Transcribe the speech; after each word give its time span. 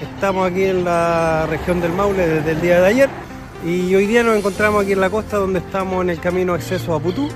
Estamos 0.00 0.48
aquí 0.48 0.62
en 0.62 0.84
la 0.84 1.46
región 1.50 1.80
del 1.80 1.90
Maule 1.92 2.28
desde 2.28 2.52
el 2.52 2.60
día 2.60 2.80
de 2.80 2.86
ayer 2.86 3.10
y 3.66 3.92
hoy 3.92 4.06
día 4.06 4.22
nos 4.22 4.36
encontramos 4.36 4.84
aquí 4.84 4.92
en 4.92 5.00
la 5.00 5.10
costa 5.10 5.38
donde 5.38 5.58
estamos 5.58 6.04
en 6.04 6.10
el 6.10 6.20
camino 6.20 6.54
acceso 6.54 6.94
a 6.94 7.00
Putú, 7.00 7.28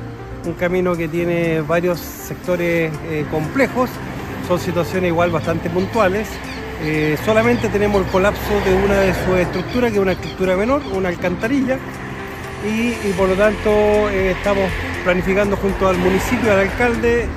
un 0.46 0.52
camino 0.52 0.94
que 0.94 1.08
tiene 1.08 1.62
varios 1.62 1.98
sectores 1.98 2.92
eh, 3.08 3.26
complejos, 3.28 3.90
son 4.46 4.60
situaciones 4.60 5.08
igual 5.08 5.32
bastante 5.32 5.68
puntuales. 5.68 6.28
Eh, 6.80 7.18
solamente 7.24 7.68
tenemos 7.70 8.04
el 8.04 8.12
colapso 8.12 8.60
de 8.64 8.72
una 8.72 9.00
de 9.00 9.14
sus 9.14 9.36
estructuras, 9.36 9.90
que 9.90 9.96
es 9.96 10.02
una 10.02 10.12
estructura 10.12 10.56
menor, 10.56 10.80
una 10.92 11.08
alcantarilla, 11.08 11.76
y, 12.64 12.92
por 13.14 13.28
lo 13.28 13.34
tanto 13.34 14.08
eh, 14.10 14.30
estamos 14.30 14.70
planificando 15.04 15.56
junto 15.56 15.86
al 15.86 15.98
municipio, 15.98 16.52
al 16.52 16.60
alcalde, 16.60 17.28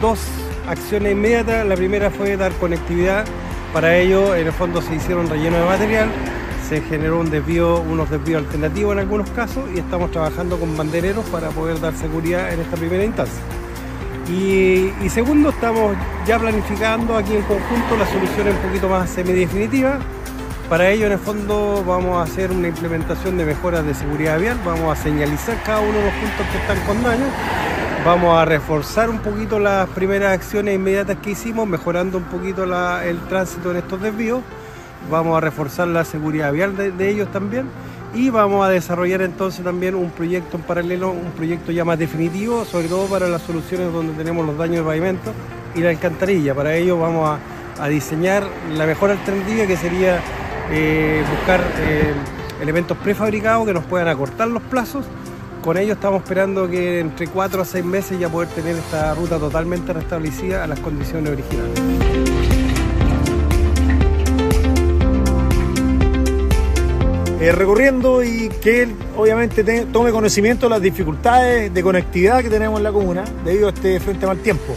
dos 0.00 0.20
acciones 0.68 1.12
inmediatas. 1.12 1.66
La 1.66 1.74
primera 1.74 2.10
fue 2.10 2.36
dar 2.36 2.52
conectividad 2.52 3.24
para 3.72 3.96
ello, 3.96 4.34
en 4.34 4.46
el 4.46 4.52
fondo 4.52 4.80
se 4.80 4.94
hicieron 4.94 5.28
relleno 5.28 5.58
de 5.58 5.64
material, 5.64 6.08
se 6.66 6.80
generó 6.80 7.20
un 7.20 7.28
desvío, 7.28 7.80
unos 7.80 8.08
desvíos 8.08 8.44
alternativos 8.44 8.92
en 8.94 9.00
algunos 9.00 9.28
casos 9.30 9.64
y 9.74 9.80
estamos 9.80 10.10
trabajando 10.10 10.58
con 10.58 10.76
bandereros 10.76 11.24
para 11.26 11.50
poder 11.50 11.78
dar 11.80 11.94
seguridad 11.94 12.52
en 12.52 12.60
esta 12.60 12.76
primera 12.76 13.04
instancia. 13.04 13.42
Y, 14.28 14.90
segundo, 15.10 15.50
estamos 15.50 15.94
ya 16.26 16.38
planificando 16.38 17.16
aquí 17.16 17.36
en 17.36 17.42
conjunto 17.42 17.96
la 17.96 18.06
solución 18.06 18.48
un 18.48 18.56
poquito 18.56 18.88
más 18.88 19.10
semidefinitiva. 19.10 19.98
Para 20.68 20.90
ello, 20.90 21.06
en 21.06 21.12
el 21.12 21.18
fondo, 21.18 21.84
vamos 21.86 22.18
a 22.18 22.22
hacer 22.22 22.50
una 22.50 22.68
implementación 22.68 23.38
de 23.38 23.44
mejoras 23.44 23.86
de 23.86 23.94
seguridad 23.94 24.38
vial, 24.38 24.58
vamos 24.64 24.98
a 24.98 25.00
señalizar 25.00 25.62
cada 25.62 25.80
uno 25.80 25.98
de 25.98 26.04
los 26.04 26.14
puntos 26.14 26.46
que 26.50 26.58
están 26.58 26.80
con 26.86 27.02
daño 27.02 27.26
Vamos 28.06 28.38
a 28.38 28.44
reforzar 28.44 29.10
un 29.10 29.18
poquito 29.18 29.58
las 29.58 29.88
primeras 29.88 30.32
acciones 30.32 30.76
inmediatas 30.76 31.16
que 31.16 31.32
hicimos, 31.32 31.66
mejorando 31.66 32.18
un 32.18 32.24
poquito 32.24 32.62
el 32.62 33.18
tránsito 33.28 33.72
en 33.72 33.78
estos 33.78 34.00
desvíos. 34.00 34.42
Vamos 35.10 35.36
a 35.36 35.40
reforzar 35.40 35.88
la 35.88 36.04
seguridad 36.04 36.52
vial 36.52 36.76
de, 36.76 37.10
ellos 37.10 37.28
también 37.32 37.66
y 38.14 38.30
vamos 38.30 38.64
a 38.64 38.68
desarrollar 38.68 39.22
entonces 39.22 39.64
también 39.64 39.96
un 39.96 40.10
proyecto 40.10 40.56
en 40.56 40.62
paralelo, 40.62 41.10
un 41.10 41.32
proyecto 41.32 41.72
ya 41.72 41.84
más 41.84 41.98
definitivo, 41.98 42.64
sobre 42.64 42.86
todo 42.86 43.06
para 43.06 43.26
las 43.26 43.42
soluciones 43.42 43.92
donde 43.92 44.12
tenemos 44.12 44.46
los 44.46 44.56
daños 44.56 44.76
de 44.76 44.82
pavimento 44.84 45.32
y 45.74 45.80
la 45.80 45.90
alcantarilla. 45.90 46.54
Para 46.54 46.76
ello 46.76 47.00
vamos 47.00 47.40
a, 47.80 47.88
diseñar 47.88 48.44
la 48.72 48.86
mejor 48.86 49.10
alternativa 49.10 49.66
que 49.66 49.76
sería 49.76 50.20
eh, 50.70 51.22
buscar 51.30 51.60
eh, 51.80 52.12
elementos 52.60 52.96
prefabricados 52.98 53.66
que 53.66 53.74
nos 53.74 53.84
puedan 53.84 54.08
acortar 54.08 54.48
los 54.48 54.62
plazos 54.62 55.04
con 55.66 55.76
ello 55.78 55.94
estamos 55.94 56.22
esperando 56.22 56.70
que 56.70 57.00
entre 57.00 57.26
4 57.26 57.62
a 57.62 57.64
6 57.64 57.84
meses 57.84 58.20
ya 58.20 58.28
poder 58.28 58.48
tener 58.50 58.76
esta 58.76 59.12
ruta 59.14 59.36
totalmente 59.36 59.92
restablecida 59.92 60.62
a 60.62 60.68
las 60.68 60.78
condiciones 60.78 61.32
originales. 61.32 61.80
Eh, 67.40 67.50
recorriendo 67.50 68.22
y 68.22 68.48
que 68.62 68.86
obviamente 69.16 69.64
tome 69.86 70.12
conocimiento 70.12 70.66
de 70.66 70.70
las 70.70 70.80
dificultades 70.80 71.74
de 71.74 71.82
conectividad 71.82 72.42
que 72.42 72.48
tenemos 72.48 72.78
en 72.78 72.84
la 72.84 72.92
comuna 72.92 73.24
debido 73.44 73.66
a 73.66 73.70
este 73.70 73.98
frente 73.98 74.24
mal 74.24 74.38
tiempo. 74.38 74.72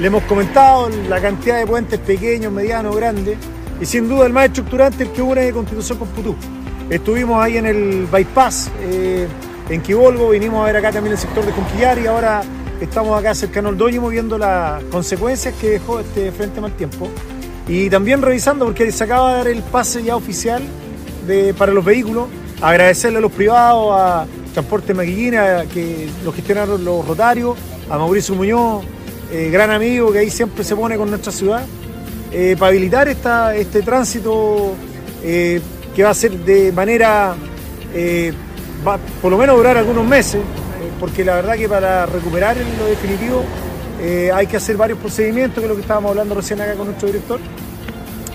Le 0.00 0.06
hemos 0.06 0.22
comentado 0.22 0.88
la 1.10 1.20
cantidad 1.20 1.58
de 1.58 1.66
puentes 1.66 2.00
pequeños, 2.00 2.50
medianos, 2.50 2.96
grandes 2.96 3.36
y 3.82 3.86
sin 3.86 4.08
duda 4.08 4.26
el 4.26 4.32
más 4.32 4.44
estructurante 4.44 5.02
es 5.02 5.08
el 5.08 5.14
que 5.14 5.22
une 5.22 5.52
Constitución 5.52 5.98
con 5.98 6.06
Putú. 6.08 6.36
Estuvimos 6.88 7.42
ahí 7.42 7.56
en 7.56 7.66
el 7.66 8.06
bypass. 8.06 8.70
Eh, 8.80 9.26
en 9.68 9.80
Quibolgo, 9.80 10.30
vinimos 10.30 10.62
a 10.62 10.66
ver 10.66 10.76
acá 10.76 10.92
también 10.92 11.14
el 11.14 11.18
sector 11.18 11.44
de 11.44 11.50
Conquillar 11.50 11.98
y 11.98 12.06
ahora 12.06 12.42
estamos 12.80 13.18
acá 13.18 13.34
cercano 13.34 13.70
al 13.70 13.76
Doñimo 13.76 14.08
viendo 14.08 14.38
las 14.38 14.84
consecuencias 14.84 15.54
que 15.60 15.70
dejó 15.70 15.98
este 15.98 16.30
frente 16.30 16.60
mal 16.60 16.76
tiempo 16.76 17.08
y 17.66 17.90
también 17.90 18.22
revisando 18.22 18.66
porque 18.66 18.92
se 18.92 19.02
acaba 19.02 19.32
de 19.32 19.38
dar 19.38 19.48
el 19.48 19.62
pase 19.62 20.04
ya 20.04 20.14
oficial 20.14 20.62
de, 21.26 21.52
para 21.52 21.72
los 21.72 21.84
vehículos, 21.84 22.28
agradecerle 22.60 23.18
a 23.18 23.20
los 23.20 23.32
privados, 23.32 23.96
a 23.98 24.26
Transporte 24.52 24.94
Maquillina, 24.94 25.64
que 25.66 26.08
lo 26.24 26.32
gestionaron 26.32 26.84
los 26.84 27.04
rotarios, 27.04 27.56
a 27.90 27.98
Mauricio 27.98 28.36
Muñoz, 28.36 28.84
eh, 29.32 29.50
gran 29.50 29.72
amigo 29.72 30.12
que 30.12 30.20
ahí 30.20 30.30
siempre 30.30 30.62
se 30.62 30.76
pone 30.76 30.96
con 30.96 31.10
nuestra 31.10 31.32
ciudad, 31.32 31.64
eh, 32.32 32.56
para 32.58 32.70
habilitar 32.70 33.08
esta, 33.08 33.54
este 33.54 33.82
tránsito 33.82 34.74
eh, 35.22 35.60
que 35.94 36.02
va 36.02 36.10
a 36.10 36.14
ser 36.14 36.32
de 36.32 36.72
manera 36.72 37.36
va 38.86 38.98
por 39.20 39.30
lo 39.30 39.38
menos 39.38 39.56
durar 39.56 39.76
algunos 39.76 40.04
meses, 40.04 40.40
eh, 40.40 40.90
porque 40.98 41.24
la 41.24 41.36
verdad 41.36 41.54
que 41.54 41.68
para 41.68 42.06
recuperar 42.06 42.56
en 42.58 42.78
lo 42.78 42.86
definitivo 42.86 43.44
eh, 44.00 44.30
hay 44.32 44.46
que 44.46 44.56
hacer 44.56 44.76
varios 44.76 44.98
procedimientos, 44.98 45.58
que 45.58 45.64
es 45.64 45.68
lo 45.68 45.76
que 45.76 45.82
estábamos 45.82 46.10
hablando 46.10 46.34
recién 46.34 46.60
acá 46.60 46.74
con 46.74 46.86
nuestro 46.86 47.06
director. 47.06 47.40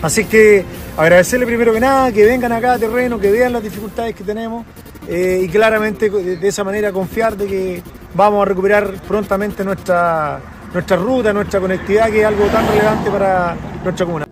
Así 0.00 0.24
que 0.24 0.64
agradecerle 0.96 1.44
primero 1.44 1.72
que 1.72 1.80
nada, 1.80 2.12
que 2.12 2.24
vengan 2.24 2.52
acá 2.52 2.74
a 2.74 2.78
terreno, 2.78 3.18
que 3.18 3.30
vean 3.30 3.52
las 3.52 3.62
dificultades 3.62 4.14
que 4.14 4.22
tenemos 4.22 4.64
eh, 5.08 5.40
y 5.42 5.48
claramente 5.48 6.08
de 6.08 6.48
esa 6.48 6.62
manera 6.62 6.92
confiar 6.92 7.36
de 7.36 7.46
que 7.46 7.82
vamos 8.14 8.42
a 8.42 8.44
recuperar 8.44 8.94
prontamente 9.02 9.64
nuestra, 9.64 10.40
nuestra 10.72 10.96
ruta, 10.96 11.32
nuestra 11.32 11.60
conectividad, 11.60 12.10
que 12.10 12.20
es 12.20 12.26
algo 12.26 12.44
tan 12.46 12.66
relevante 12.68 13.10
para 13.10 13.56
nuestra 13.84 14.06
comuna. 14.06 14.26